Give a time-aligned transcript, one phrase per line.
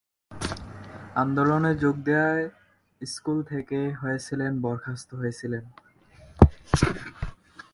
[1.21, 2.45] আন্দোলনে যোগ দেওয়ায়
[3.01, 5.63] স্কুল থেকে হয়েছিলেন বরখাস্ত হয়েছিলেন।